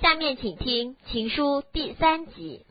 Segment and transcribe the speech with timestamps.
[0.00, 2.66] 下面请听《情书》第三集。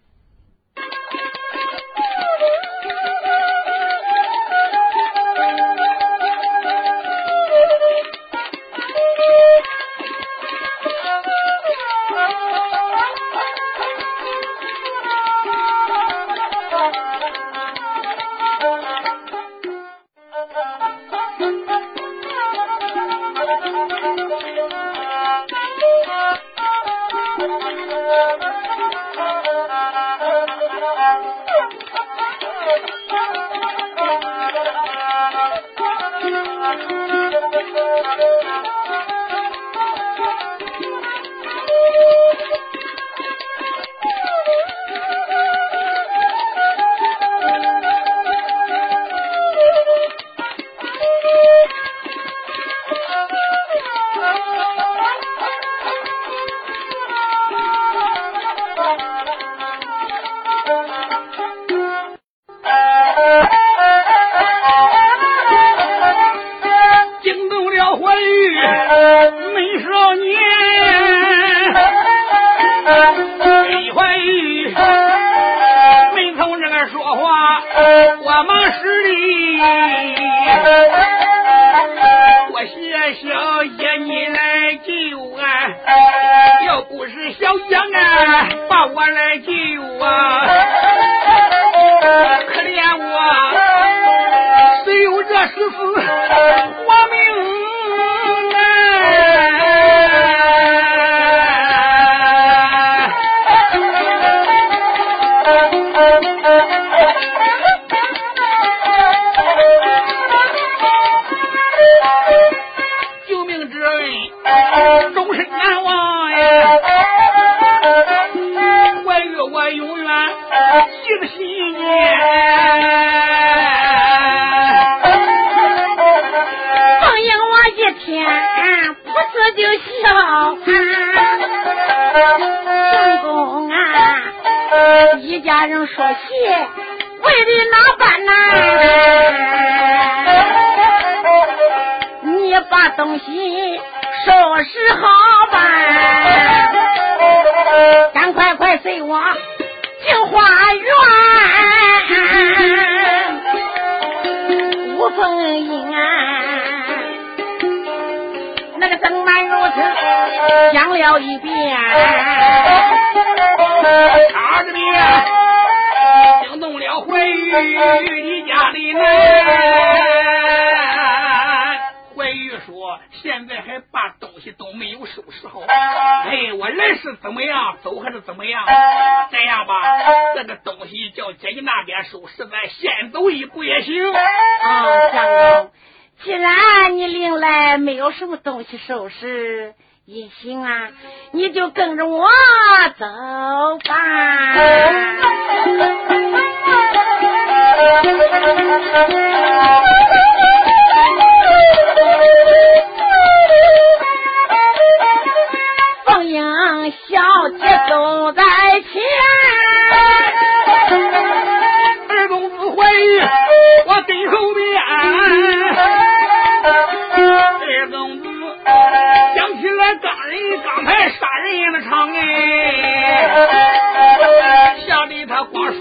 [135.88, 136.85] 说谢。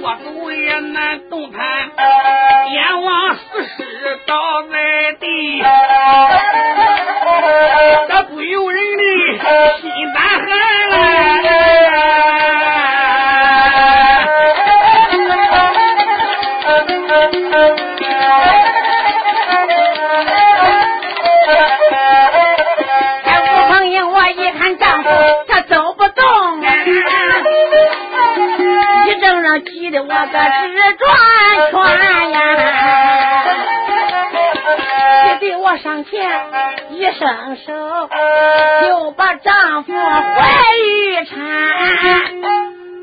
[0.05, 1.91] 他光说走也难动弹，
[2.71, 5.15] 阎王死尸倒在
[30.35, 31.07] 个直转
[31.71, 32.39] 圈呀！
[35.39, 36.11] 急得我上前
[36.91, 38.09] 一伸手，
[38.83, 41.39] 就把丈夫怀玉缠。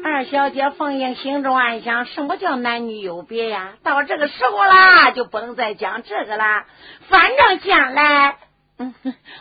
[0.03, 3.75] 二小姐凤英心中暗想：什么叫男女有别呀？
[3.83, 6.65] 到这个时候啦，就不能再讲这个啦。
[7.09, 8.35] 反正将来，
[8.79, 8.93] 嗯，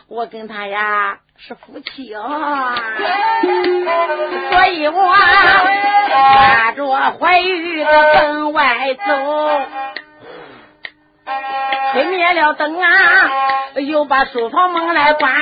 [0.07, 1.19] 我跟他呀。
[1.47, 2.75] 是夫妻啊，
[4.51, 6.85] 所以我拉着
[7.19, 9.01] 怀玉的门外走，
[11.93, 12.87] 吹灭了灯啊，
[13.73, 15.33] 又把书房门来关，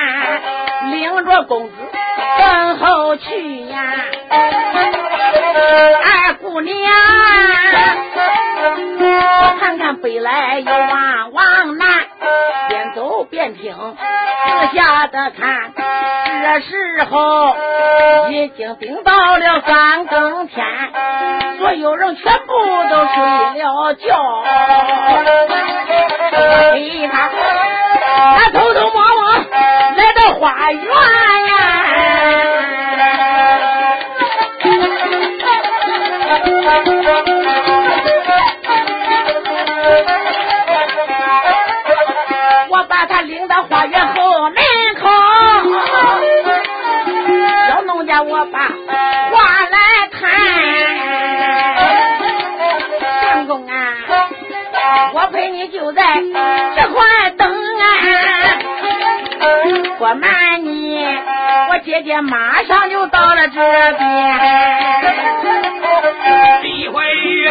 [0.91, 1.73] 领着公子
[2.37, 3.17] 等候。
[3.17, 3.81] 去呀。
[4.31, 6.77] 二姑娘，
[9.41, 11.88] 我看看北来又望望南，
[13.23, 15.73] 便听，四下的看。
[16.41, 17.55] 这时候
[18.29, 20.65] 已经顶到了三更天，
[21.59, 22.53] 所有人全部
[22.89, 23.15] 都睡
[23.61, 24.43] 了觉。
[26.31, 27.29] 哎他，
[28.37, 29.31] 他偷偷摸摸
[29.95, 32.68] 来到花园呀。
[48.21, 48.59] 我把
[49.31, 49.77] 话来
[50.11, 50.19] 谈。
[53.21, 53.73] 相公啊，
[55.13, 56.21] 我陪你就在
[56.75, 57.83] 这块等啊，
[59.97, 61.05] 不瞒你，
[61.69, 63.61] 我姐姐马上就到了这
[63.93, 63.99] 边。
[66.63, 67.49] 李怀玉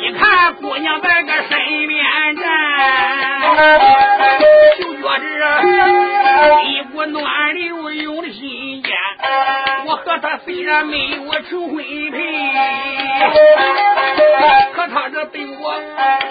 [0.00, 2.04] 一看姑娘在个身边
[2.36, 2.44] 站，
[4.78, 5.02] 就觉
[5.38, 5.42] 着
[6.62, 8.17] 一股暖流涌。
[9.86, 12.16] 我和他虽然没有成婚配，
[14.74, 15.74] 可他这对我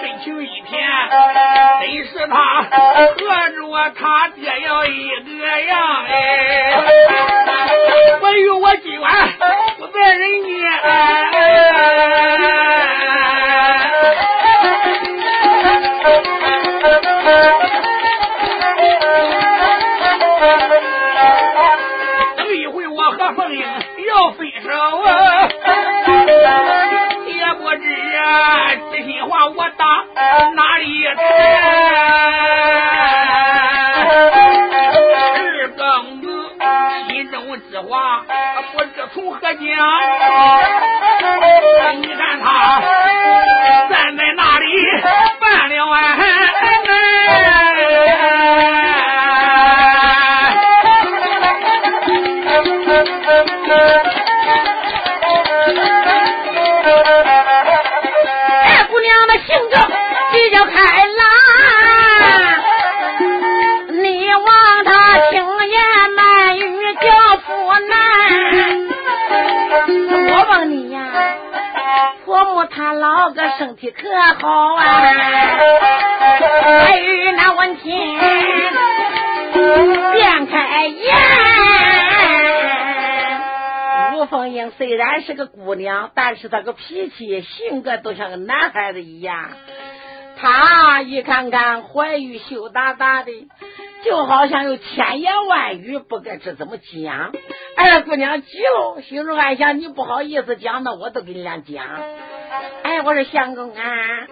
[0.00, 0.78] 深情一片，
[1.80, 2.68] 真是他和
[3.50, 6.12] 着他爹要一个样哎。
[8.20, 9.10] 我与我今晚
[9.78, 10.48] 不在人间。
[11.32, 12.57] 等
[23.34, 24.68] 凤英要分手
[25.02, 25.48] 啊，
[27.26, 27.84] 也不知
[28.16, 29.84] 啊，知心话我打
[30.54, 31.08] 哪里去？
[35.40, 36.26] 二更子
[37.08, 37.36] 心中
[37.70, 38.24] 之话
[38.72, 39.56] 不知从何讲。
[42.00, 42.48] 你看他
[73.28, 74.08] 老个身体可
[74.40, 75.02] 好啊？
[76.64, 78.18] 白玉那闻听
[80.14, 81.14] 便开眼。
[84.14, 89.50] 吴凤英虽然是个姑娘，但是她个脾气、性格都像个男孩子一样。
[90.40, 93.30] 她一看看怀玉羞答答的，
[94.06, 97.34] 就好像有千言万语不该知怎么讲。
[97.76, 101.84] 二姑娘急了，心中暗想：你不好意思讲，那我都给你俩讲。
[102.82, 104.26] 哎，我说相公啊，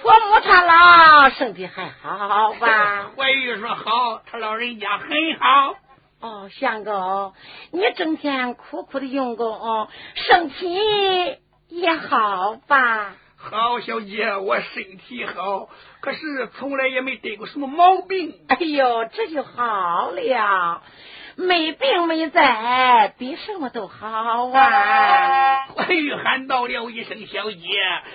[0.00, 3.10] 婆母她老身体还好吧？
[3.16, 5.08] 怀玉说好，他老人家很
[5.38, 5.74] 好。
[6.20, 7.32] 哦，相公，
[7.72, 10.76] 你整天苦苦的用功哦，身体
[11.68, 13.14] 也好吧？
[13.36, 15.68] 好，小姐，我身体好，
[16.00, 18.34] 可是从来也没得过什么毛病。
[18.48, 20.82] 哎呦，这就好了，
[21.40, 25.66] 没病没灾，比什么都好啊！
[25.74, 27.58] 怀玉喊到了一声：“小姐，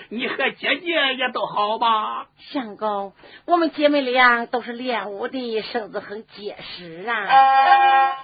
[0.09, 3.13] 你和姐姐也都好吧？”相公，
[3.45, 7.25] 我们姐妹俩都是练武的，身子很结实啊。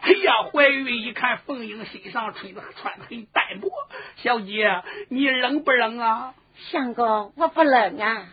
[0.01, 3.70] 哎呀，怀玉一看凤英身上穿的穿的很单薄，
[4.17, 6.34] 小姐，你冷不冷啊？
[6.70, 8.25] 相公，我不冷啊。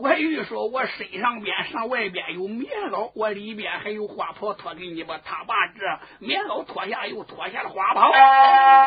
[0.00, 5.80] 怀玉说：“我身上边上外边有棉袄，我里边还有花袍脱给你吧。”他把这
[6.24, 8.12] 棉袄脱下，又脱下了花袍，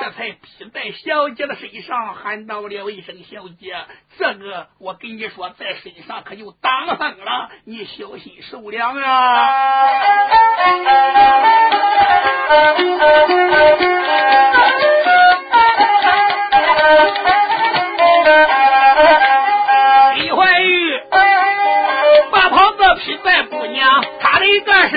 [0.01, 3.75] 这才披在小姐的身上，喊到了一声：“小姐，
[4.18, 9.41] 这个我跟你说，在身上可就挡风了，你小心受凉啊！”
[23.12, 24.89] 一个姑娘她的一个身，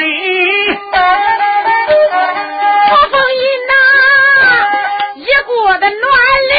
[2.91, 3.75] 我风一拿，
[5.17, 5.91] 一股子暖
[6.49, 6.55] 流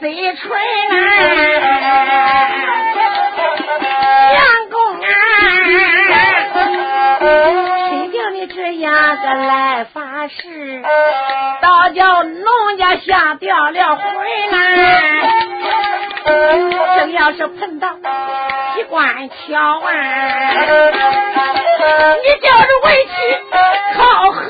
[0.00, 0.56] 贼吹
[0.90, 0.94] 啊，
[4.32, 4.38] 相
[4.70, 5.08] 公啊，
[7.88, 10.82] 谁叫你这样个来发誓，
[11.60, 12.44] 倒叫农
[12.78, 14.06] 家下掉了魂
[14.52, 14.56] 啊！
[16.96, 17.88] 正要是碰到
[18.76, 19.90] 机关巧啊，
[22.22, 23.10] 你叫这为妻
[23.96, 24.48] 靠何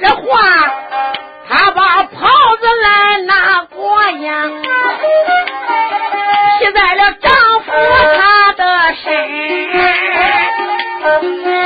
[0.00, 0.22] 这话，
[1.48, 4.44] 他把袍子来拿过呀，
[6.58, 7.70] 披在了丈夫
[8.16, 9.04] 他的身，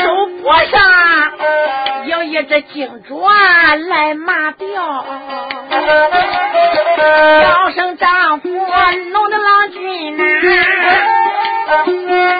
[0.02, 0.76] 手脖上
[2.06, 5.04] 有一只金镯来麻吊，
[7.42, 10.22] 叫声丈夫弄的郎君呐，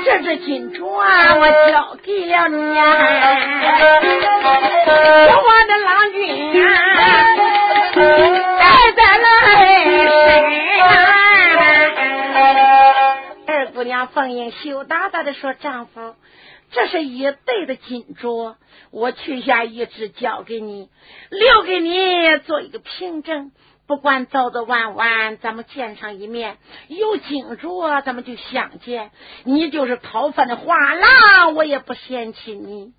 [0.05, 0.85] 这只金镯
[1.39, 2.79] 我交给了你。
[5.31, 5.49] 我
[14.09, 16.15] 凤英羞答答的说：“丈夫，
[16.71, 18.57] 这是一对的金镯，
[18.91, 20.91] 我取下一只交给你，
[21.31, 23.53] 留给你做一个凭证。
[23.87, 29.11] 不管早早晚晚，咱们见上一面，有金镯，咱们就相见。
[29.45, 32.93] 你就是讨饭的花郎，我也不嫌弃你。”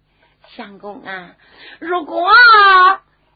[0.56, 1.36] 相公啊，
[1.80, 2.32] 如果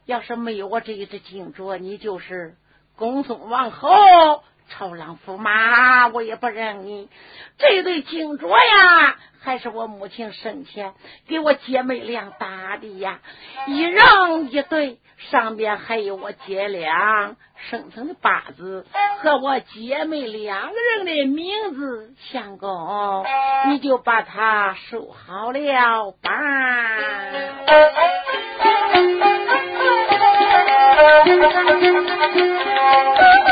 [0.05, 2.55] 要是没有我这一只金镯，你就是
[2.95, 7.09] 恭送王后、朝郎驸马，我也不认你。
[7.57, 10.93] 这对金镯呀，还是我母亲生前
[11.27, 13.19] 给我姐妹俩打的呀，
[13.67, 17.35] 一人一对，上边还有我姐俩
[17.69, 18.85] 生辰的八字
[19.21, 22.13] 和我姐妹两个人的名字。
[22.31, 23.25] 相公，
[23.69, 26.31] 你就把它收好了吧。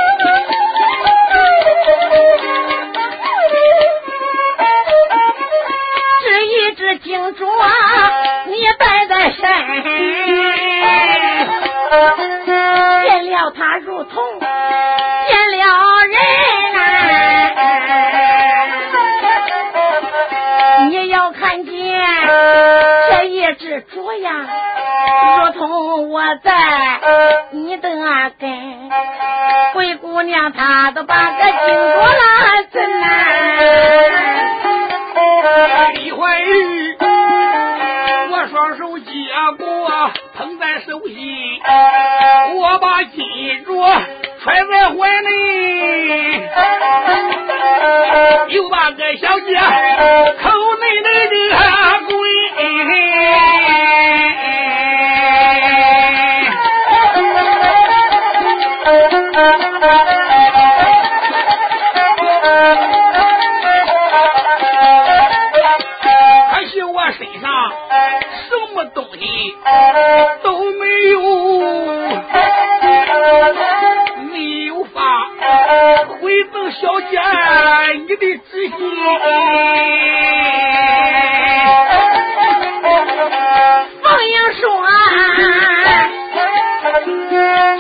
[7.00, 7.46] 金镯，
[8.48, 9.42] 你戴在身，
[13.04, 15.62] 见了他如同见了
[16.06, 16.16] 人
[16.76, 16.78] 啊！
[20.90, 21.72] 你要看见
[23.10, 24.32] 这一只镯呀，
[25.40, 26.52] 如同我在
[27.52, 28.50] 你的啊根，
[29.74, 33.08] 灰姑娘她都把个金镯拉怎呐？
[40.92, 41.16] 捧在手心，
[42.60, 43.24] 我把金
[43.66, 43.72] 镯
[44.44, 45.30] 揣在怀里，
[48.56, 49.56] 又把个小姐
[50.42, 51.34] 口内的这
[68.94, 69.02] 都
[70.74, 71.20] 没有，
[74.32, 75.00] 没有法
[76.20, 77.20] 回赠小姐
[77.94, 78.72] 你的知心。
[84.02, 84.62] 凤英说：“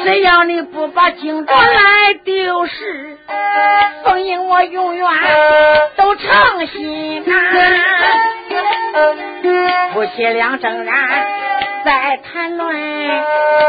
[0.03, 3.17] 只要你不把京中来丢失，
[4.03, 5.07] 凤英我永远
[5.95, 7.33] 都诚心啊。”
[10.01, 10.95] 夫妻俩正然
[11.85, 12.75] 在谈论，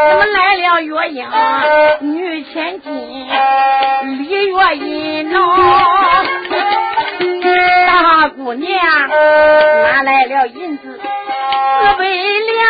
[0.08, 1.28] 怎么来了月英
[2.00, 2.90] 女千金
[4.18, 5.36] 李月英喏？
[7.86, 8.70] 大姑娘
[9.10, 11.04] 拿来了银子四
[11.98, 12.64] 百两，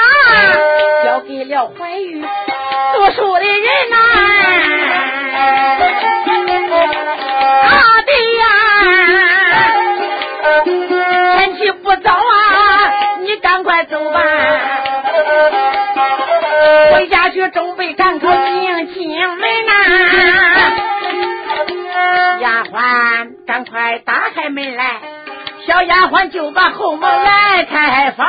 [1.05, 3.97] 交给了怀玉读书的人呐。
[7.63, 7.71] 阿
[8.03, 8.45] 弟呀，
[11.37, 12.82] 天气不早啊，
[13.43, 14.21] 赶快走吧，
[16.95, 19.73] 回家去准备赶考进进门呐。
[22.41, 25.01] 丫鬟赶快打开门来，
[25.67, 28.27] 小丫鬟就把后门来开放，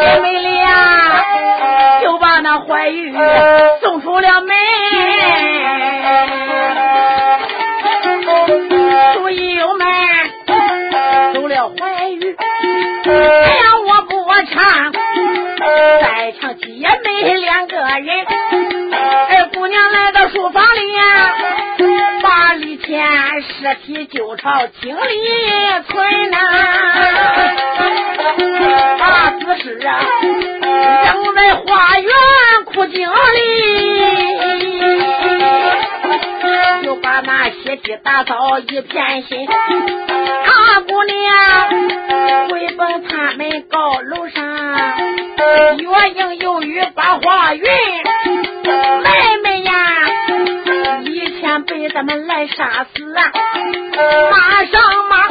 [0.00, 1.24] 姐妹俩
[2.02, 3.12] 就把那怀玉
[3.80, 4.54] 送出了门。
[16.82, 18.26] 也没两个人。
[19.30, 21.34] 二姑娘来到书房里呀，
[22.22, 23.06] 把礼钱
[23.40, 25.00] 尸体就朝井里
[25.88, 26.36] 存呐，
[28.98, 30.00] 把子尸啊
[31.04, 32.10] 扔在花园
[32.64, 33.12] 枯井里，
[36.82, 39.46] 就把那血迹打扫一片新。
[39.46, 44.44] 大姑娘回奔他们高楼上，
[45.78, 47.62] 月英有雨把花云。
[47.62, 49.72] 妹妹呀，
[51.04, 53.32] 以前被咱们来杀死啊！
[54.30, 55.28] 马上马，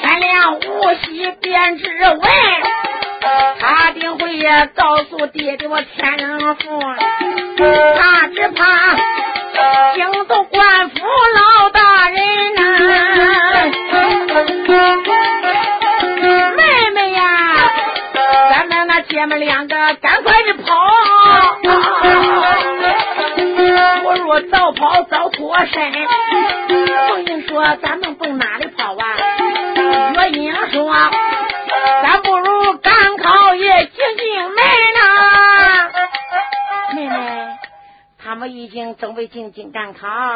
[0.00, 2.20] 天亮无锡便知问，
[3.60, 4.26] 他定会
[4.74, 6.80] 告诉爹爹我天人府，
[7.58, 8.64] 他只怕
[40.00, 40.27] 进京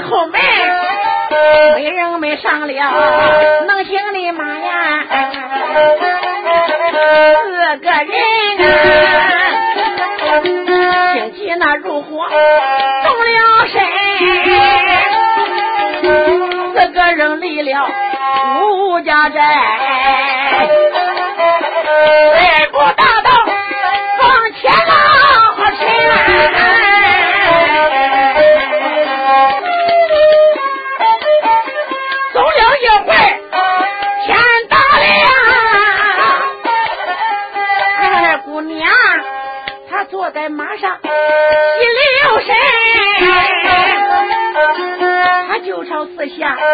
[0.00, 0.40] 后门，
[1.76, 2.74] 没人没上了
[3.66, 5.04] 能行的马呀，
[6.90, 8.08] 四个人
[10.66, 13.76] 啊，兴起那如火动了身，
[16.74, 17.86] 四个人离了
[18.90, 19.40] 吴家寨，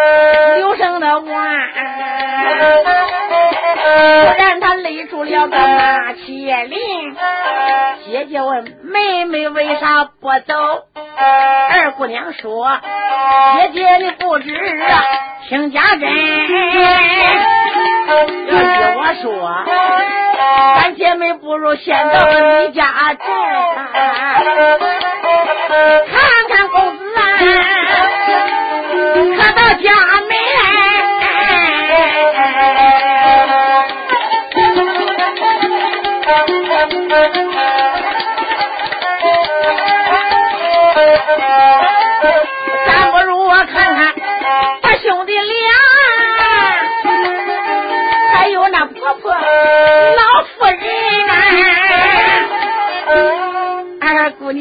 [0.05, 1.25] 他就朝四下留声的问：
[4.83, 7.15] 勒住了个马麒麟。
[8.05, 10.53] 姐姐问妹妹为啥不走？
[11.69, 12.79] 二姑娘说：
[13.57, 15.03] 姐姐你不知啊
[15.47, 16.01] 听家珍。
[18.07, 18.37] 要听
[18.97, 19.25] 我说，
[20.81, 23.25] 咱姐妹不如先到你家镇，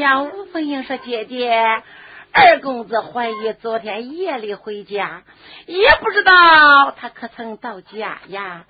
[0.04, 1.50] 娘吴凤英说：“姐姐，
[2.30, 5.22] 二公子怀疑昨天夜里回家，
[5.64, 8.66] 也不知道他可曾到家呀。”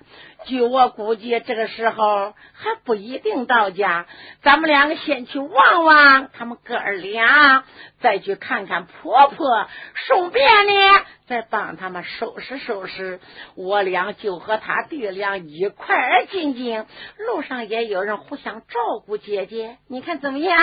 [0.47, 4.05] 据我估计，这个时候还不一定到家。
[4.43, 7.65] 咱们两个先去望望他们哥儿俩，
[7.99, 10.71] 再去看看婆婆，顺便呢
[11.27, 13.19] 再帮他们收拾收拾。
[13.55, 16.85] 我俩就和他弟俩一块儿进京，
[17.17, 19.17] 路上也有人互相照顾。
[19.17, 20.55] 姐姐，你看怎么样？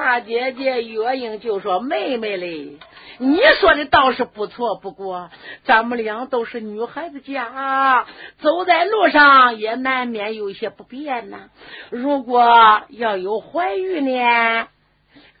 [0.00, 2.78] 大姐姐月英就说：“妹妹嘞。”
[3.20, 5.28] 你说的倒是不错，不过
[5.64, 8.06] 咱们俩都是女孩子家，
[8.38, 11.50] 走在路上也难免有些不便呐。
[11.90, 14.68] 如果要有怀孕呢，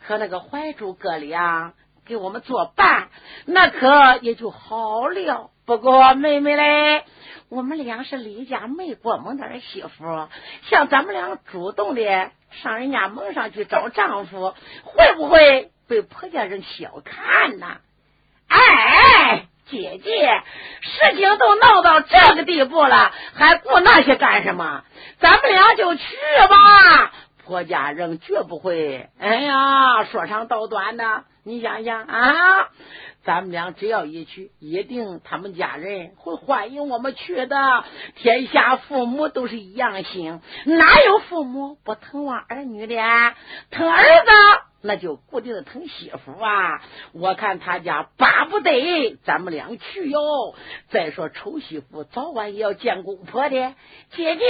[0.06, 1.72] 和那个怀珠哥俩
[2.10, 3.08] 给我们作伴，
[3.46, 5.50] 那可也就好了。
[5.64, 7.04] 不过妹妹嘞，
[7.48, 10.28] 我们俩是李家没过门的儿媳妇，
[10.68, 12.02] 像咱们俩主动的
[12.50, 15.70] 上人家门上去找丈夫，会不会？
[15.86, 17.78] 被婆家人小看呐！
[18.48, 20.42] 哎，姐姐，
[20.82, 24.82] 事情都闹到这个地步了，还顾那些干什么？
[25.20, 26.02] 咱们俩就去
[26.48, 27.12] 吧。
[27.44, 31.24] 婆家人绝不会，哎呀，说长道短的。
[31.42, 32.68] 你想想啊，
[33.24, 37.84] 咱们俩只要一去，一定他们家人会欢迎我们去的。
[38.16, 42.96] 天下父母都是一样心，哪有父母不疼望儿女的？
[43.70, 44.30] 疼儿子。
[44.82, 46.80] 那就固定的疼媳妇啊！
[47.12, 50.18] 我看他家巴不得咱们俩去哟。
[50.88, 53.74] 再说丑媳妇早晚也要见公婆的，
[54.12, 54.42] 姐姐，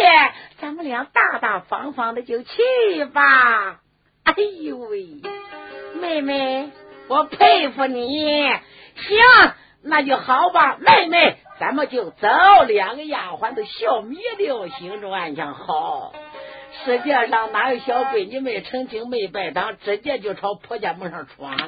[0.61, 3.81] 咱们俩大大方方的就去吧。
[4.23, 5.21] 哎呦喂，
[5.95, 6.71] 妹妹，
[7.09, 8.49] 我佩服你。
[8.97, 9.19] 行，
[9.83, 12.29] 那就好吧，妹妹，咱们就走。
[12.67, 16.13] 两个丫鬟都笑眯溜，心中暗想好。
[16.85, 21.67] 世界上哪有小闺女没成亲没拜堂，直接就朝婆家门上闯了？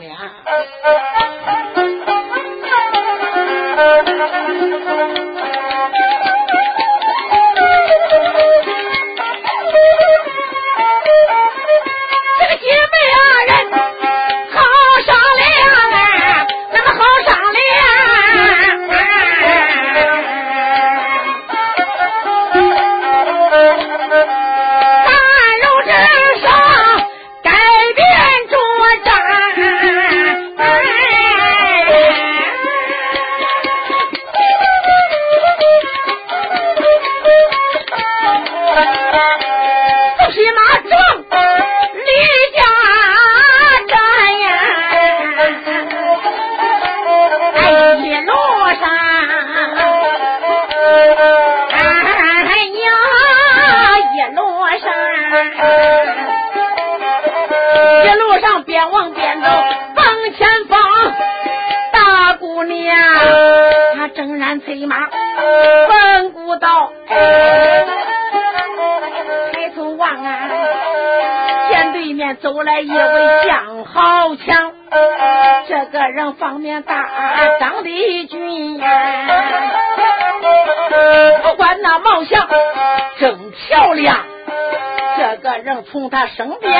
[85.85, 86.72] 从他生病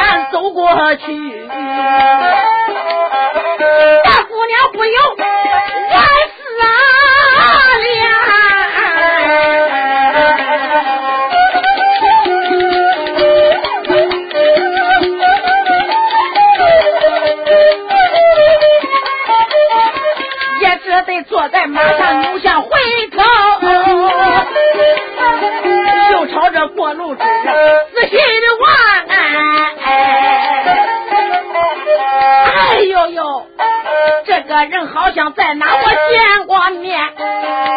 [34.65, 37.01] 人好像在哪我见过面，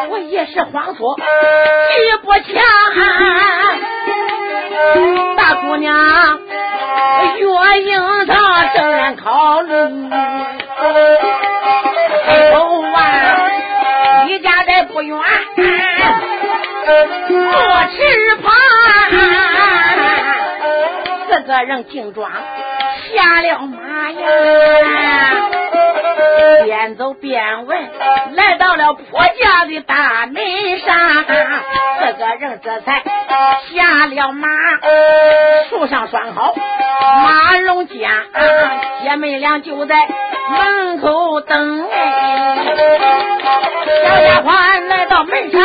[0.09, 1.21] 我一是慌错，记
[2.23, 2.55] 不清。
[5.35, 6.39] 大姑娘，
[7.37, 9.71] 月影她正然考虑，
[12.51, 15.17] 走完离家在不远，
[17.27, 17.35] 坐
[17.91, 18.53] 池旁，
[21.27, 22.29] 四个人进庄
[23.13, 24.27] 下了马呀。
[26.63, 27.77] 边走边问，
[28.33, 31.25] 来到了婆家的大门上，
[31.99, 33.03] 这个人这才
[33.73, 34.47] 下了马，
[35.69, 36.55] 树上拴好
[37.23, 37.93] 马绒架，
[39.03, 39.95] 姐妹俩就在
[40.49, 41.87] 门口等。
[44.03, 45.61] 小丫鬟来到门上，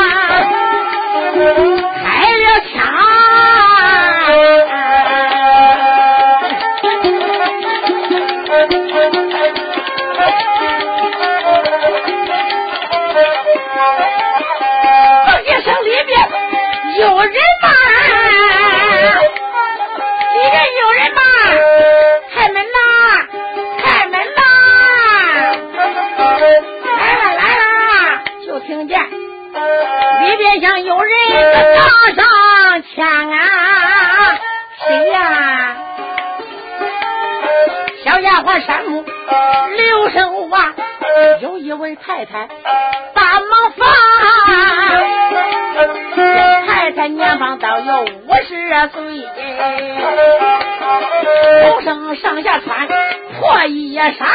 [30.52, 31.12] 里边像有人
[31.54, 31.86] 在堂
[32.16, 33.38] 上抢啊！
[34.84, 35.76] 谁呀？
[38.04, 39.04] 小丫鬟山木
[39.76, 40.74] 刘生娃，
[41.40, 42.48] 有一位太太
[43.14, 43.86] 把忙房。
[46.66, 49.28] 太太年方到有五十岁，
[51.62, 52.88] 头上上下穿
[53.38, 54.26] 破衣裳，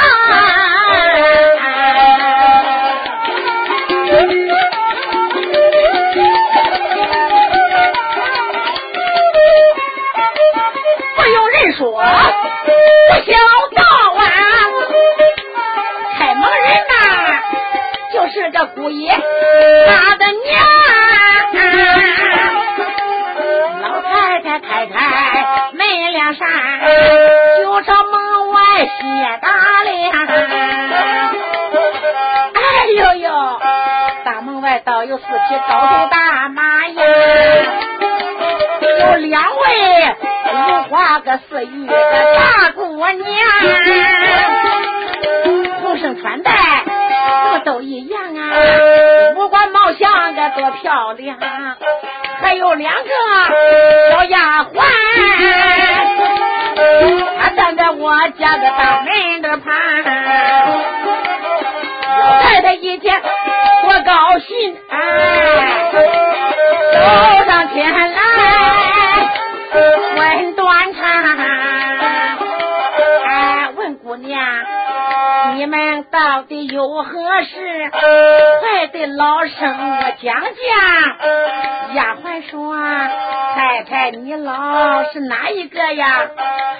[84.11, 86.21] 你老是哪一个呀？”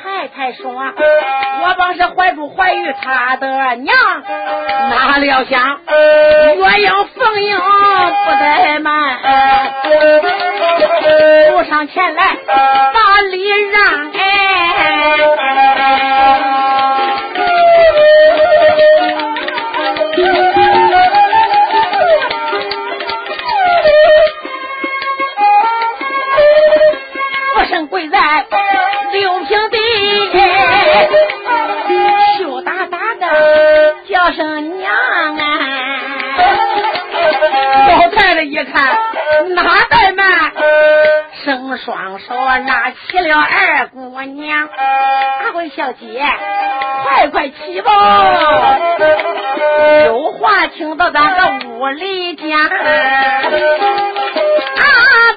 [0.04, 3.96] 太太说：“我帮是怀住怀玉他的娘。”
[4.90, 9.20] 哪料想月影凤英不怠慢，
[11.52, 12.24] 走上前来
[38.46, 38.98] 一看，
[39.56, 40.54] 哪怠慢，
[41.44, 44.70] 伸双手拉起了二姑娘，
[45.44, 46.24] 二位小姐，
[47.04, 48.78] 快快起吧！
[50.06, 52.70] 有话请到咱个屋里讲，二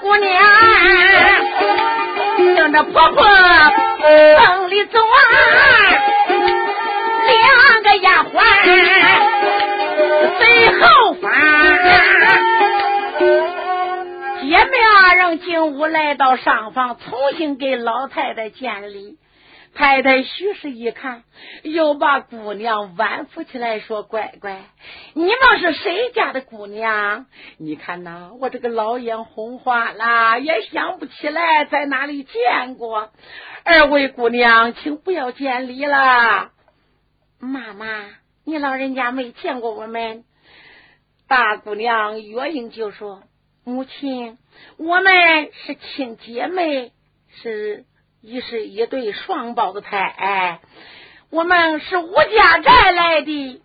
[0.01, 0.42] 姑娘。
[2.57, 5.16] 等着婆婆城里走啊，
[7.27, 8.35] 两个丫鬟
[10.38, 10.42] 在
[10.79, 11.27] 后翻。
[14.48, 14.70] 姐妹
[15.04, 19.18] 二人进屋，来到上房，重新给老太太见礼。
[19.74, 21.24] 太太徐氏一看，
[21.64, 24.62] 又把姑娘挽扶起来，说：“乖乖，
[25.12, 27.26] 你们是谁家的姑娘？
[27.58, 33.11] 你看呐，我这个老眼红花了，也想不起来在哪里见过。
[33.64, 36.52] 二位姑娘，请不要见礼了。
[37.38, 38.06] 妈妈，
[38.46, 40.24] 你老人家没见过我们。
[41.28, 43.22] 大姑娘月英就说：
[43.68, 44.38] 母亲，
[44.76, 46.92] 我们是亲姐妹，
[47.42, 47.85] 是。”
[48.20, 50.59] 一是一对双胞胎，
[51.31, 53.62] 我们是吴家寨来的。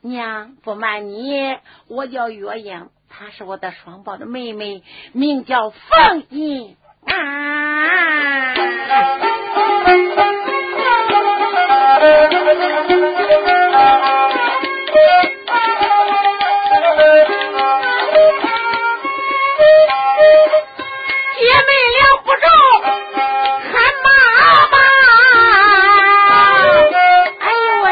[0.00, 4.82] 娘不瞒你，我叫月英，她是我的双胞的妹妹，
[5.12, 8.54] 名叫凤英啊。
[22.24, 22.46] 不着，
[22.82, 23.72] 喊
[24.04, 24.08] 妈
[24.70, 24.74] 妈。
[27.38, 27.88] 哎呦喂，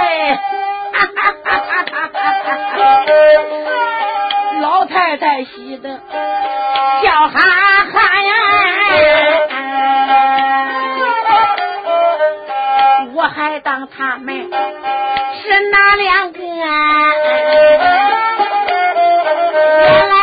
[4.61, 5.88] 老太太喜的
[7.03, 7.38] 笑哈
[7.93, 8.31] 哈呀！
[13.14, 14.51] 我还当他们
[15.43, 16.38] 是哪两个？
[19.81, 20.17] 原来。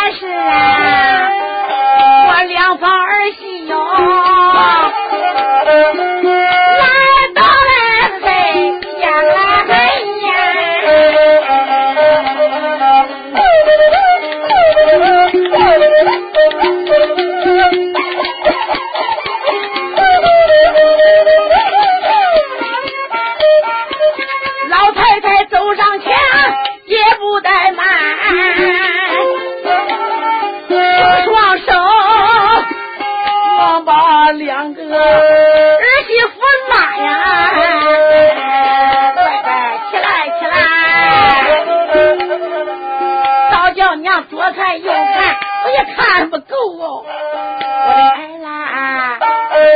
[44.45, 47.03] 左看右看，我也看不够哦。
[47.03, 49.17] 我的儿啦，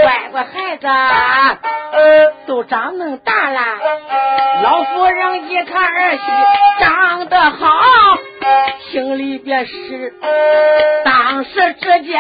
[0.04, 0.88] 乖乖孩子
[2.46, 3.60] 都长恁大了，
[4.62, 6.22] 老夫人一看儿媳
[6.80, 7.68] 长得好，
[8.92, 10.14] 心里边是
[11.04, 12.20] 当时直接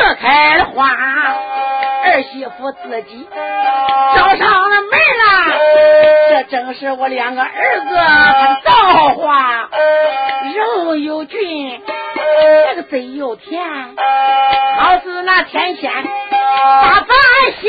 [0.00, 3.28] 乐开了花，儿媳妇自己
[4.16, 5.54] 找上了门啦。
[6.34, 9.70] 这正是我两个儿子的造化
[10.56, 11.80] 肉又俊
[12.68, 13.62] 这个嘴又甜
[14.80, 15.92] 好似那天仙
[16.32, 17.16] 大凡
[17.62, 17.68] 下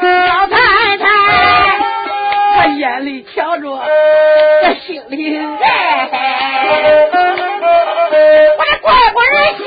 [0.00, 1.04] 老太太
[2.56, 3.78] 她眼里瞧着
[4.62, 6.08] 这心里爱
[6.70, 7.12] 我
[8.10, 9.66] 的乖乖人心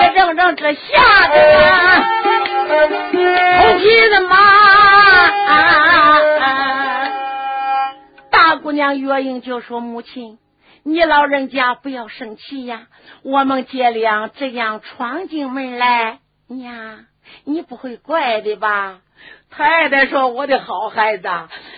[0.00, 2.04] 也让让这下的呀
[3.50, 4.36] 红旗的妈
[8.30, 10.38] 大姑娘月英就说母亲
[10.82, 12.86] 你老人家不要生气呀
[13.22, 17.06] 我们姐俩这样闯进门来娘
[17.44, 19.00] 你不会怪的吧？
[19.50, 21.28] 太太说：“我的好孩子，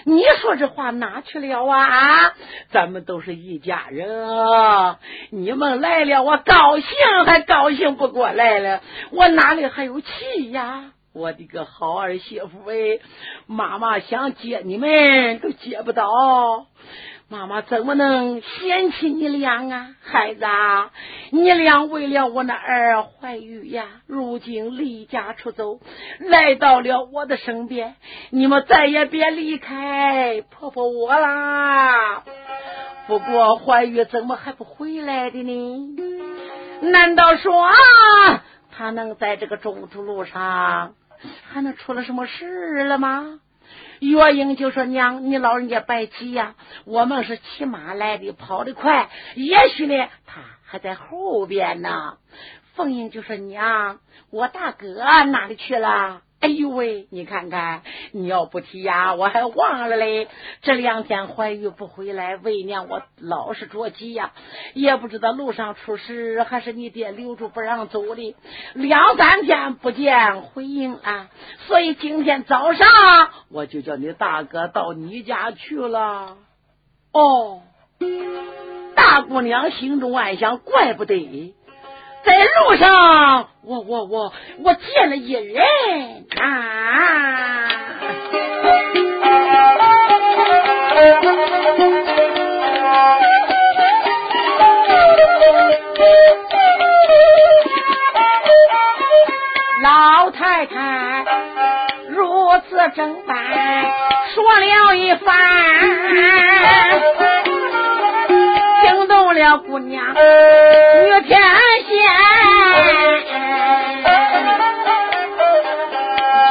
[0.04, 2.32] 你说这话哪去了啊？
[2.70, 4.96] 咱们都是一家人，
[5.30, 6.88] 你们来了，我高兴
[7.24, 8.80] 还高兴不过来了，
[9.12, 10.92] 我哪里还有气呀？
[11.12, 13.00] 我的个好儿媳妇哎，
[13.46, 16.66] 妈妈想接你们都接不到。”
[17.30, 20.46] 妈妈怎么能嫌弃你俩啊，孩子？
[21.30, 25.78] 你俩为了我那儿怀玉呀，如今离家出走，
[26.20, 27.96] 来到了我的身边。
[28.30, 32.24] 你们再也别离开婆婆我啦。
[33.06, 35.96] 不过怀玉怎么还不回来的呢？
[36.80, 37.52] 难道说
[38.70, 40.94] 他能在这个中途路上
[41.46, 43.40] 还能出了什么事了吗？
[44.00, 52.18] 月英就说：“娘，你老人家别急呀，我们是骑马来的，跑得快，也许呢，他还在后边呢。”
[52.74, 53.98] 凤英就说：“娘，
[54.30, 54.94] 我大哥
[55.24, 57.82] 哪里去了？”哎呦喂，你看看，
[58.12, 60.28] 你要不提呀，我还忘了嘞。
[60.62, 64.32] 这两天怀玉不回来，为娘我老是着急呀，
[64.72, 68.36] 也不知道路上出事，还是你爹留住不让走的。
[68.74, 71.28] 两三天不见回应啊，
[71.66, 72.86] 所以今天早上
[73.50, 76.36] 我就叫你大哥到你家去了。
[77.12, 77.62] 哦，
[78.94, 81.56] 大姑娘心中暗想，怪不得。
[82.24, 84.32] 在路上我我我
[84.64, 85.56] 我见了一人
[86.36, 87.68] 啊
[99.82, 101.24] 老太太
[102.08, 102.26] 如
[102.68, 103.36] 此这般
[104.34, 107.37] 说了一番。
[109.38, 110.16] 了姑娘女
[111.28, 111.40] 天
[111.86, 111.96] 仙。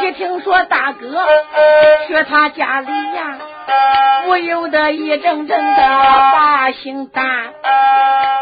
[0.03, 1.27] 一听说大哥
[2.07, 3.37] 去他家里呀，
[4.25, 7.25] 不由得一阵阵的把心担。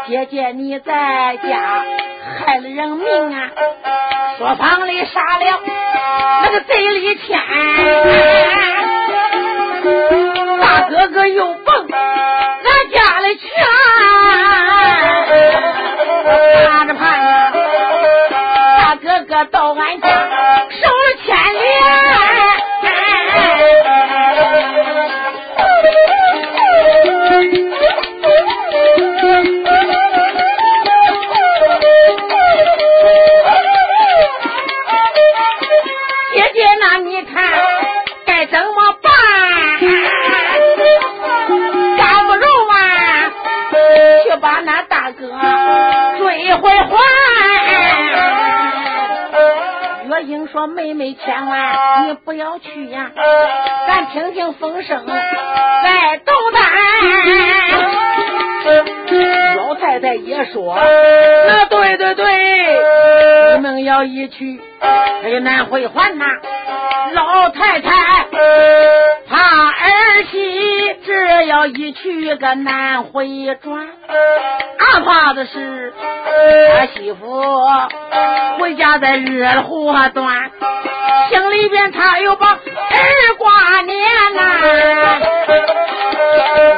[0.06, 1.84] 姐姐你在家
[2.46, 3.50] 害了人命啊！
[4.38, 5.60] 说房里杀了
[6.44, 7.40] 那个贼李天，
[10.60, 13.48] 大哥哥又蹦俺家里去，
[16.64, 17.52] 盼着盼呀，
[18.80, 21.66] 大哥哥到俺家受了牵连。
[36.34, 37.34] 姐姐，那你看
[38.26, 39.10] 该怎么办？
[41.96, 42.76] 赶不如啊，
[44.24, 45.55] 去把那大哥。
[46.50, 46.56] 受
[50.08, 53.10] 了牵说妹妹，千万你不要去呀！
[53.86, 56.62] 咱听听风声再动弹。
[59.56, 60.78] 老太太也说
[61.48, 62.24] ：“那对对对，
[63.56, 64.60] 你们要一去，
[65.22, 66.24] 这个难回还呐。”
[67.12, 67.90] 老太太
[69.25, 69.25] 怕
[70.16, 73.86] 儿媳这要一去个难回转，
[74.78, 75.92] 俺怕的是
[76.26, 77.44] 儿媳妇
[78.58, 80.50] 回家再热火端，
[81.28, 82.58] 心里边他又把儿
[83.36, 83.98] 挂念
[84.34, 85.20] 呐。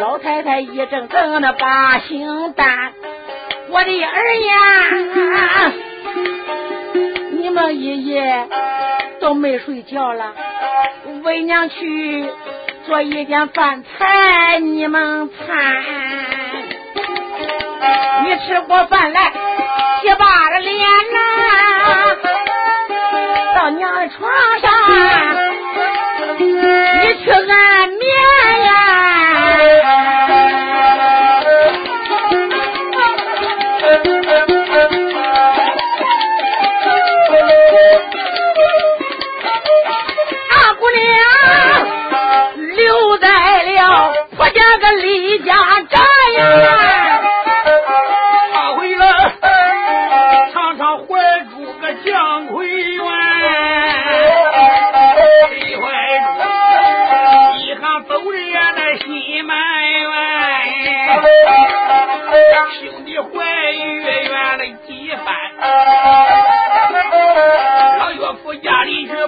[0.00, 2.92] 老太太一阵阵的把心担，
[3.70, 5.72] 我的儿呀，
[7.30, 8.48] 你们一夜。
[9.20, 10.32] 都没睡觉了，
[11.24, 12.30] 为娘去
[12.88, 15.46] 做一点饭菜，你们餐。
[18.24, 19.30] 你吃过饭来，
[20.00, 20.78] 洗把了脸
[21.12, 21.18] 呐，
[23.54, 24.30] 到娘的床
[24.62, 24.70] 上，
[26.40, 26.44] 你
[27.22, 27.97] 去安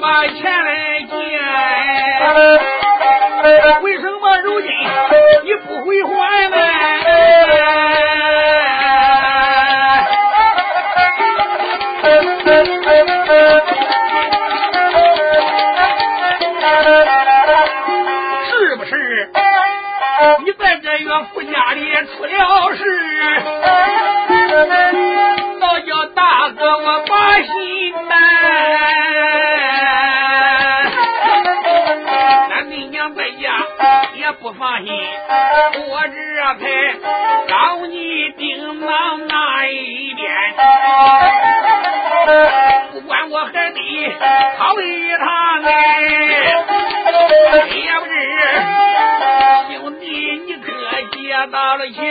[0.00, 1.12] 把钱来借，
[3.82, 4.70] 为什么如今？
[5.44, 6.56] 你不回还呢？
[18.48, 19.30] 是不是？
[20.44, 22.82] 你在这岳父家里出了事，
[34.50, 36.16] 不放心，我这
[36.58, 36.66] 才
[37.46, 40.28] 找你盯忙那一边。
[42.90, 43.78] 不管我还得
[44.58, 45.70] 跑一趟哎，
[47.70, 48.18] 也不知
[49.72, 50.04] 兄弟，
[50.48, 50.66] 你可
[51.12, 52.02] 借到了钱，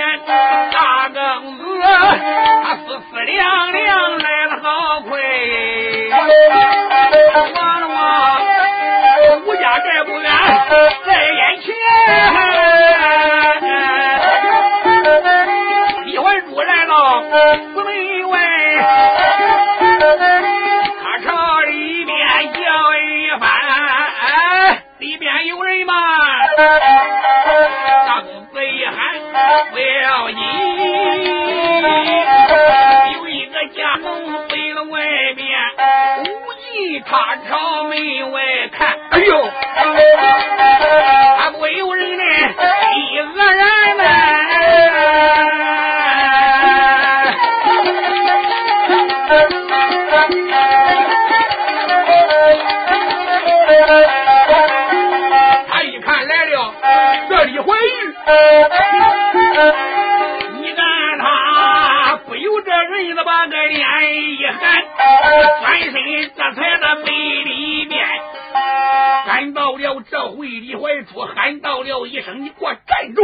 [71.60, 73.22] 到了一声：“你给我站住！”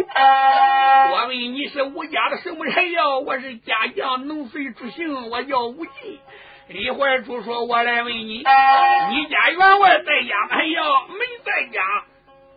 [1.11, 3.17] 我问你是吴家的什么人呀？
[3.25, 6.19] 我是家将能随朱行，我叫吴忌。
[6.67, 10.83] 李怀珠说：“我来问你，你家员外在家没有？
[11.09, 11.81] 没在家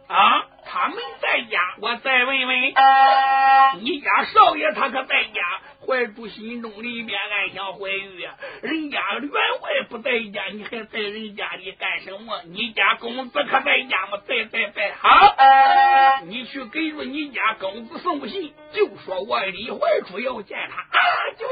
[0.09, 0.47] 啊？
[0.65, 1.61] 他没在家。
[1.81, 2.63] 我再问问，
[3.83, 5.41] 你家少爷他可在家？”
[5.89, 12.43] 怀珠心中里面暗想：怀玉啊，人家员外不在家，你还在人家里干什么？
[12.45, 14.19] 你家公子可在家吗？
[14.27, 14.93] 在在在。
[15.01, 15.35] 好，
[16.27, 20.77] 你去给着你家公子送信，就说我李怀珠要见他。
[20.77, 21.01] 啊，
[21.39, 21.49] 对。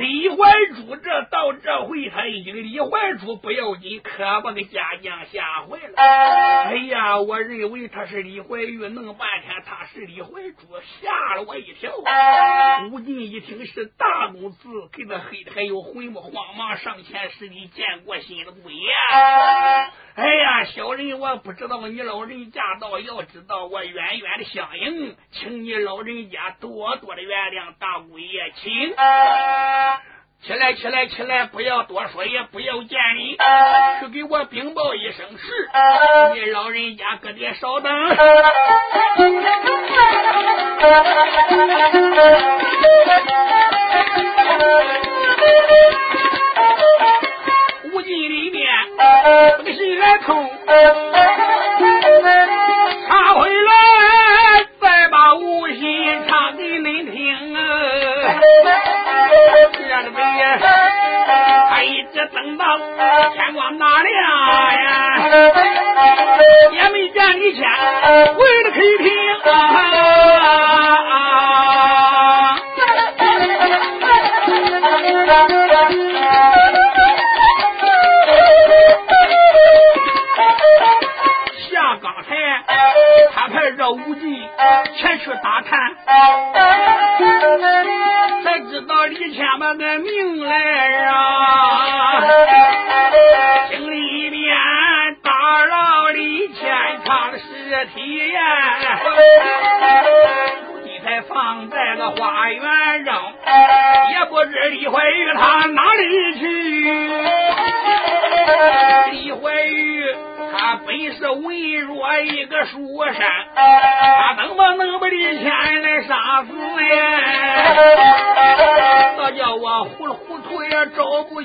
[0.00, 0.36] 李怀
[0.74, 5.94] 珠这到这回，他已经李怀珠不要紧，可把个家将吓坏了。
[5.94, 11.92] 哎呀，我认为他是李怀玉，弄半天他是李怀珠，吓了我一跳。
[12.90, 19.92] 吴进一听是大公子，跟那黑的还有魂不慌忙上前施礼，见过新的鬼呀。
[20.14, 28.94] 哎呀，小人我不知道你老人家到，要知道我远远的相迎，请你老人家多多的原谅大姑爷，请
[30.44, 33.38] 起来起来起来，不要多说，也不要见礼，
[34.00, 35.70] 去给我禀报一声是。
[36.34, 37.92] 你老人家搁点稍等。
[47.92, 48.68] 无尽里面，
[49.58, 50.50] 这个心来痛，
[53.06, 53.72] 唱回来，
[55.32, 57.58] 再把无心唱给你听啊。
[60.04, 60.58] 这个呀，
[61.70, 62.64] 他一直等到
[63.34, 64.12] 天光大亮
[64.74, 65.16] 呀，
[66.72, 67.66] 也没见你见，
[68.34, 69.10] 回了客厅
[69.44, 69.52] 啊。
[72.02, 72.11] 下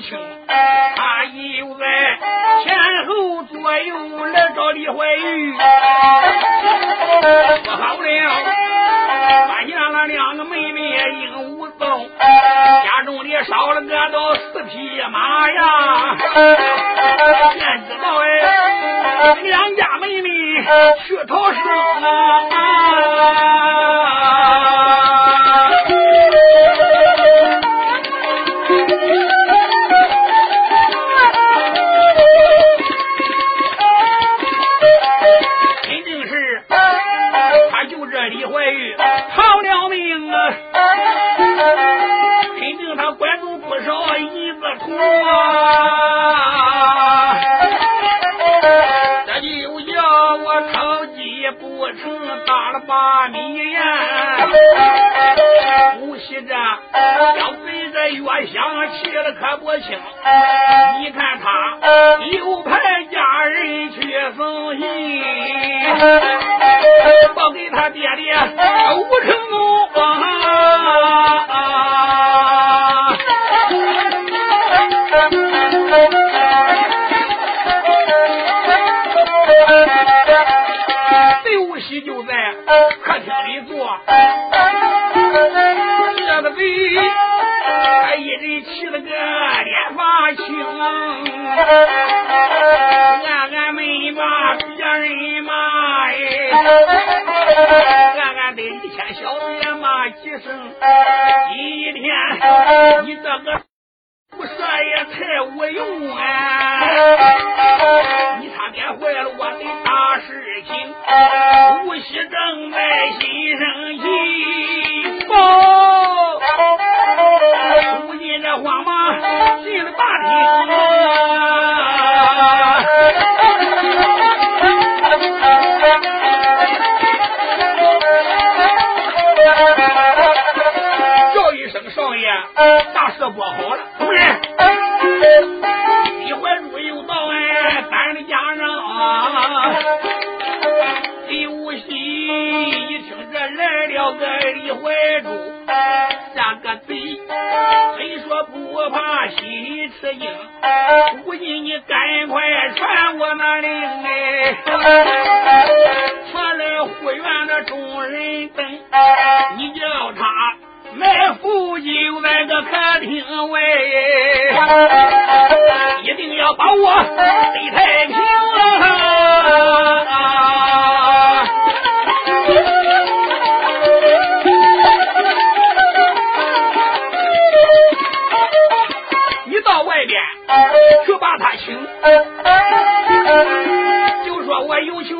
[0.00, 0.37] 不清，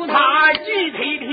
[0.07, 1.27] 他既退停，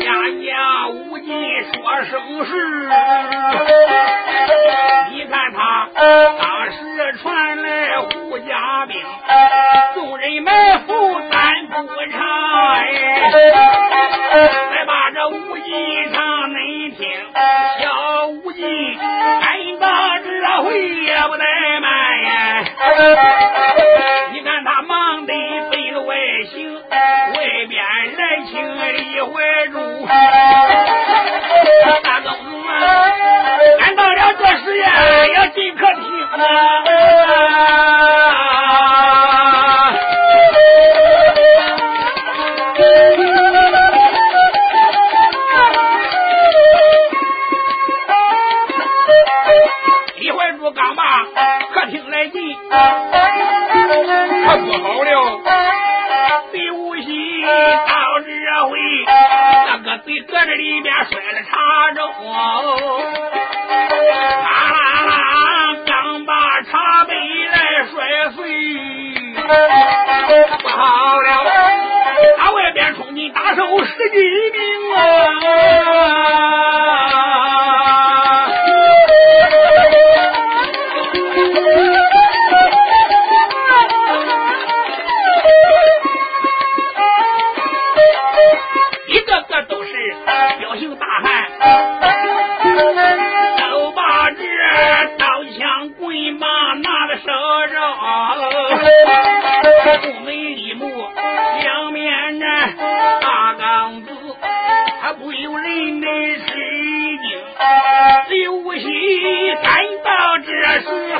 [0.00, 0.06] 家
[0.44, 1.30] 家无忌
[1.72, 2.12] 说声
[2.44, 2.50] 是。
[5.12, 5.88] 你看他
[6.38, 9.00] 当时传来胡家兵，
[9.94, 11.72] 众人埋伏三步
[12.10, 12.20] 长，
[12.74, 12.84] 哎，
[14.72, 15.70] 再把这无忌
[16.12, 16.56] 唱恁
[16.96, 17.00] 听，
[17.80, 18.60] 小无忌，
[19.02, 20.26] 俺打这
[20.62, 21.44] 回也不怠
[21.80, 22.30] 慢呀。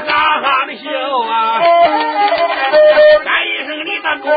[0.07, 0.85] 哈哈的笑
[1.31, 1.61] 啊，
[3.25, 4.29] 喊一声你的哥。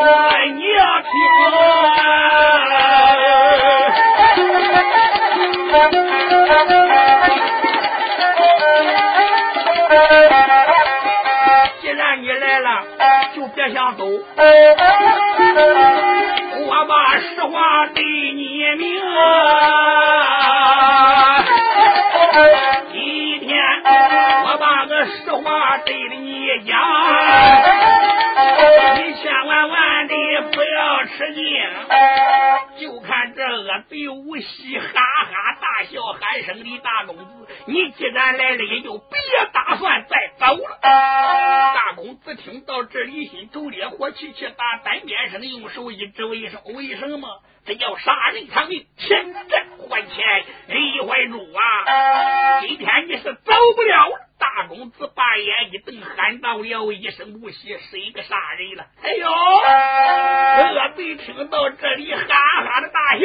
[46.49, 47.41] 声，为什么？
[47.65, 52.61] 这叫杀人偿命，欠债还钱，人还主啊！
[52.61, 54.19] 今天你是走不了了。
[54.37, 59.27] 大公子把眼一瞪，喊道了一声：“无息是一个杀人了！”哎呦，
[60.75, 63.23] 恶贼听到这里，哈哈的大笑。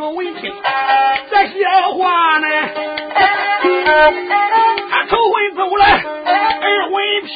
[0.00, 0.50] 我闻听
[1.30, 1.66] 这些
[1.98, 2.46] 话呢，
[5.10, 6.94] 头昏走了，二魂
[7.26, 7.28] 飘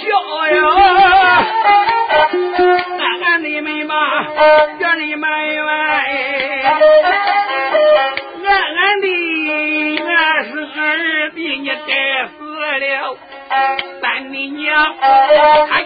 [0.46, 0.54] 呀。
[3.26, 3.94] 俺的妹吧，
[4.78, 5.62] 院你埋怨，
[8.44, 8.46] 俺
[8.76, 9.06] 俺的
[9.98, 13.16] 俺是二弟，你该死了，
[14.00, 14.94] 三你娘，
[15.68, 15.82] 他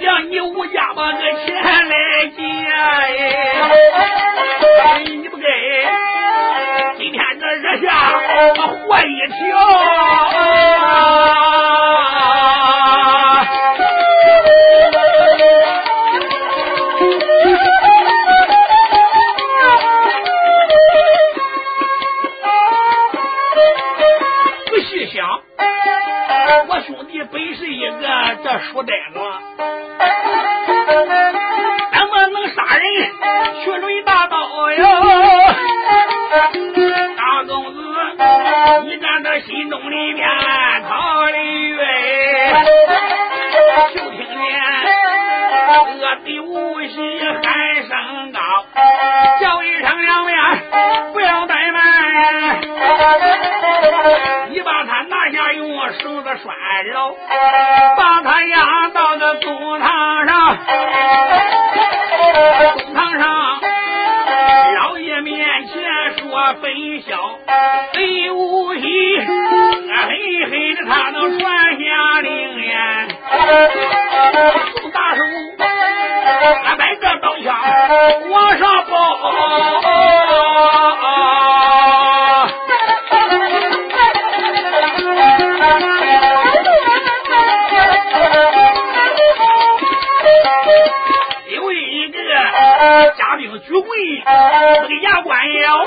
[93.60, 95.86] 举柜，这个牙关要，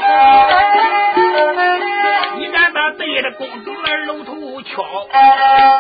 [2.38, 4.84] 你看他对着公主的楼头敲，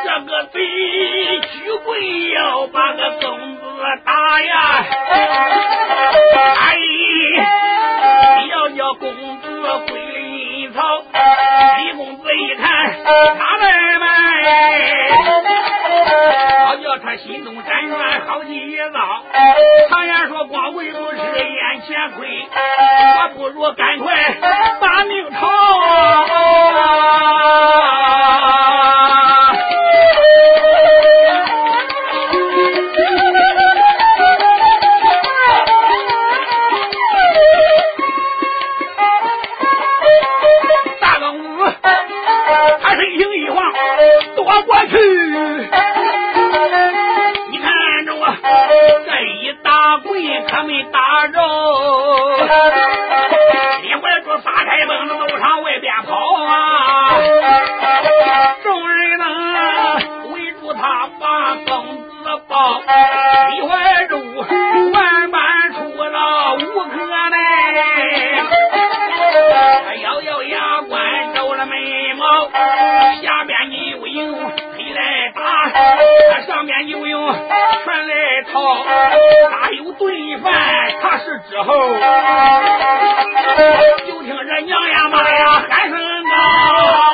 [0.04, 0.60] 这个贼
[1.42, 3.62] 举柜要把个公子
[4.04, 4.86] 打呀！
[6.60, 6.78] 哎，
[8.50, 9.46] 要叫公子
[9.88, 10.80] 归阴曹，
[11.78, 12.64] 李公子一看
[13.38, 13.64] 他在
[14.00, 14.08] 门。
[17.18, 19.00] 心中辗转好几遭，
[19.90, 22.48] 常言说光棍不吃眼前亏，
[23.18, 24.16] 我不如赶快
[24.80, 25.48] 把命逃。
[79.50, 80.54] 哪有顿饭
[81.02, 81.74] 他是之后
[84.08, 87.12] 就听这娘呀妈呀喊声老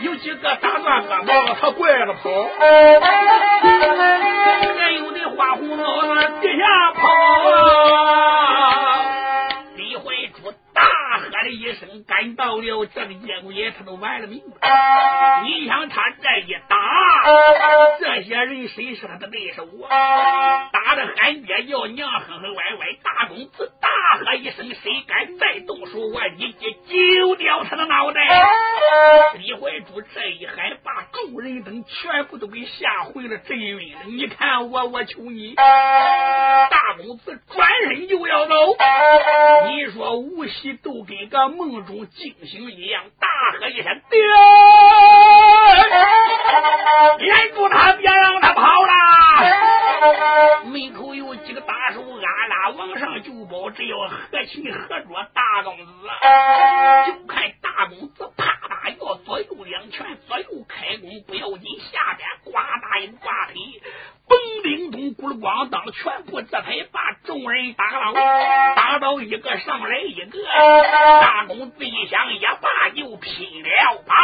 [0.00, 2.30] 有几个大蒜割完他拐着跑
[4.78, 6.08] 也有的花红脑子
[6.40, 7.00] 地下跑
[12.36, 15.42] 到了这个节骨眼，他都完了命了。
[15.44, 16.76] 你想他这一打，
[18.00, 20.68] 这些人谁是他的对手啊？
[20.72, 22.86] 打的喊爹叫娘，哼哼歪歪。
[23.02, 23.88] 大公子大
[24.18, 28.20] 喝一声：“谁敢再动手，我直接揪掉他的脑袋！”
[29.38, 33.98] 李怀珠这一喊，把众人等全部都给吓回了，阵晕了。
[34.06, 35.54] 你看我，我求你。
[35.54, 38.54] 大公子转身就要走。
[39.68, 42.07] 你说无锡都跟个梦中。
[42.10, 43.28] 惊醒一样，大
[43.58, 44.18] 喝一声：“爹，
[47.28, 48.92] 拦住他，别让他跑了！”
[50.72, 52.47] 门口有几个打手，按。
[52.70, 55.92] 网上就保只要和亲合作大公子
[57.06, 63.54] 就看大公子啪啪要左右两拳左右开弓不要紧下边呱嗒一挂黑
[64.28, 68.12] 嘣叮咚咕噜咣当全部这才把众人打倒
[68.74, 70.38] 打倒一个上来一个
[71.20, 74.14] 大公子一想也罢就拼了吧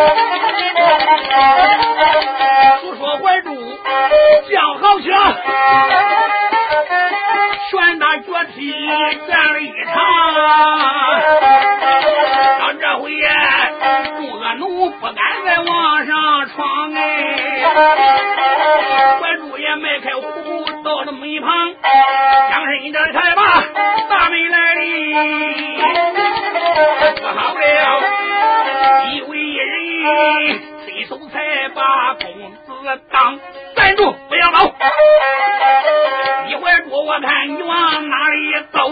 [2.80, 3.54] 诉说怀中
[4.50, 5.12] 叫好情，
[7.70, 8.72] 拳打脚踢
[9.28, 9.94] 战了一场。
[12.58, 13.70] 到这回呀，
[14.18, 16.98] 杜阿奴不敢再往上闯哎，
[19.20, 21.74] 怀中也迈开虎步到了门旁，
[22.50, 23.62] 将身这才把
[24.08, 25.14] 大门来哩，
[27.22, 28.19] 好了。
[30.84, 33.38] 随手才把公子当。
[33.76, 34.14] 站住！
[34.28, 34.74] 不要走！
[36.48, 38.90] 一会儿，我看你往哪里走。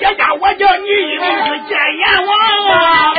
[0.00, 2.36] 爷家，我叫你一定是见阎王
[2.68, 3.14] 啊。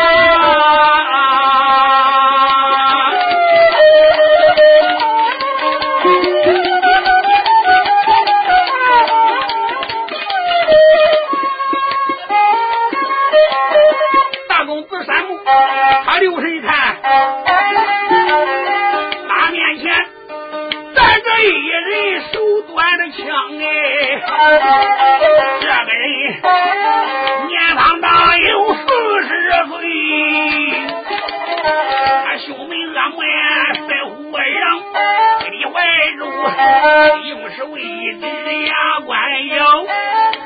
[37.25, 37.81] 用是为
[38.19, 38.23] 知
[38.65, 39.86] 牙关妖，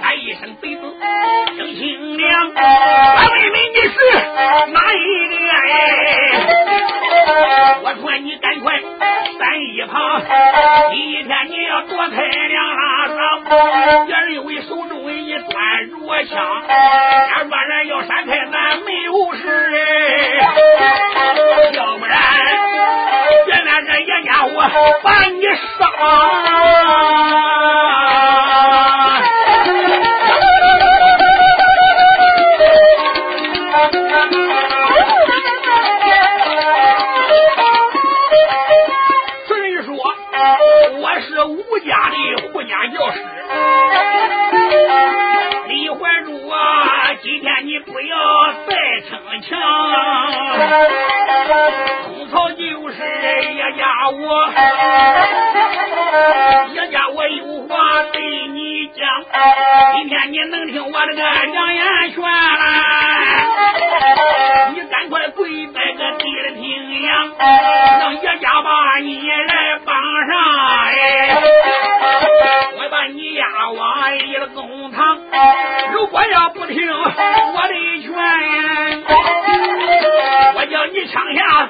[0.01, 0.81] 他一生贼子
[1.55, 2.61] 姓清凉，我
[3.31, 3.97] 问问你是
[4.71, 5.33] 哪一个？
[5.59, 5.67] 哎，
[7.83, 8.79] 我说你赶快
[9.39, 10.21] 站一旁，
[10.91, 13.13] 第一天你要多开两拉手，
[14.05, 14.28] 别人
[67.99, 69.95] 让爷家把你来帮
[70.27, 70.31] 上
[70.85, 70.91] 哎，
[72.77, 75.17] 我把你押往一个公堂，
[75.93, 77.05] 如果要不听我
[77.67, 78.13] 的劝，
[80.55, 81.69] 我叫你枪下。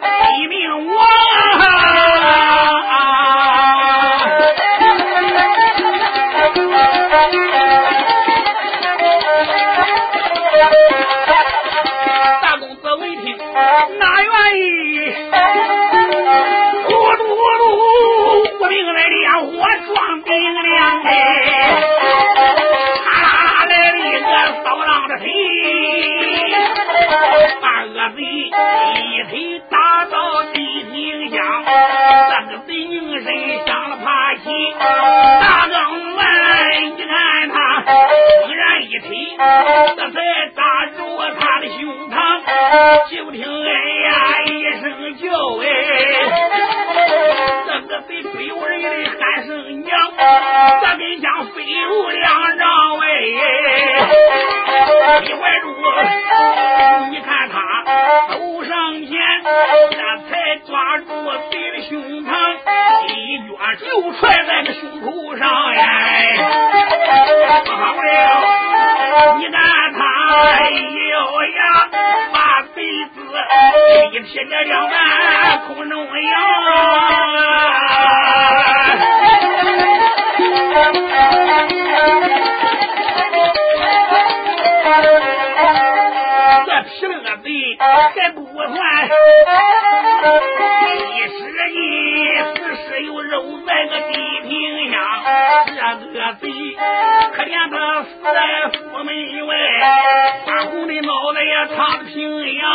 [101.75, 102.65] 昌平呀，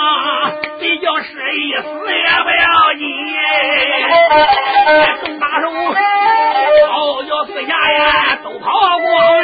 [0.80, 3.02] 你要是一死也不要紧。
[5.24, 5.64] 动大手，
[6.88, 9.43] 好要四下呀，都跑光。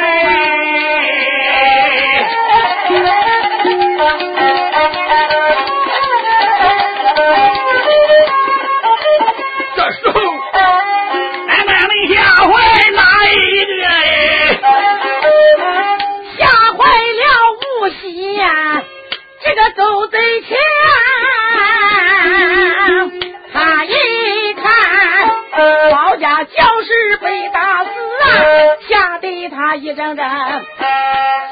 [29.91, 30.25] 一张张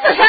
[0.06, 0.26] 四山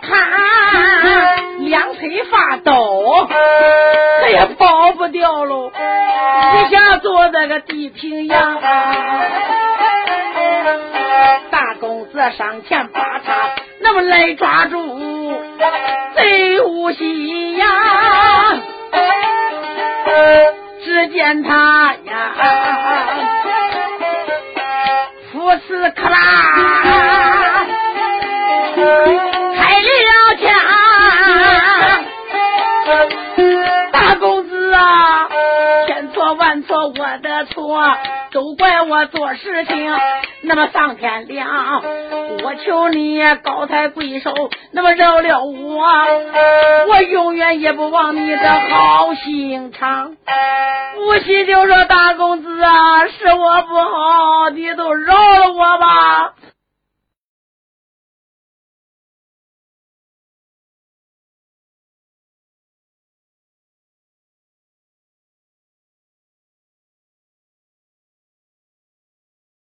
[0.00, 8.58] 看两腿发抖他也跑不掉喽一下坐在个地平洋
[11.50, 13.50] 大公子上前把他
[13.80, 14.79] 那么来抓住
[40.60, 41.82] 么上天亮，
[42.44, 44.34] 我求你高抬贵手，
[44.72, 45.86] 那么饶了我，
[46.88, 50.16] 我永远也不忘你的好心肠。
[50.98, 56.34] 无锡就说大公子啊，是我不好，你都饶了我吧。